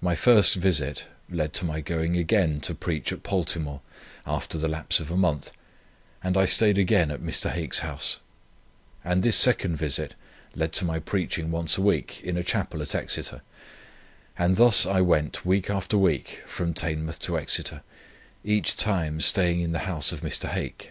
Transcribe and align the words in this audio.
My 0.00 0.16
first 0.16 0.56
visit 0.56 1.04
led 1.30 1.52
to 1.52 1.64
my 1.64 1.80
going 1.80 2.16
again 2.16 2.58
to 2.62 2.74
preach 2.74 3.12
at 3.12 3.22
Poltimore, 3.22 3.80
after 4.26 4.58
the 4.58 4.66
lapse 4.66 4.98
of 4.98 5.08
a 5.08 5.16
month, 5.16 5.52
and 6.20 6.36
I 6.36 6.46
stayed 6.46 6.78
again 6.78 7.12
at 7.12 7.20
Mr. 7.22 7.48
Hake's 7.48 7.78
house; 7.78 8.18
and 9.04 9.22
this 9.22 9.36
second 9.36 9.76
visit 9.76 10.16
led 10.56 10.72
to 10.72 10.84
my 10.84 10.98
preaching 10.98 11.52
once 11.52 11.78
a 11.78 11.80
week 11.80 12.20
in 12.24 12.36
a 12.36 12.42
chapel 12.42 12.82
at 12.82 12.96
Exeter; 12.96 13.40
and 14.36 14.56
thus 14.56 14.84
I 14.84 15.00
went, 15.00 15.46
week 15.46 15.70
after 15.70 15.96
week, 15.96 16.42
from 16.44 16.74
Teignmouth 16.74 17.20
to 17.20 17.38
Exeter, 17.38 17.82
each 18.44 18.74
time 18.74 19.20
staying 19.20 19.60
in 19.60 19.70
the 19.70 19.86
house 19.86 20.10
of 20.10 20.22
Mr. 20.22 20.48
Hake. 20.48 20.90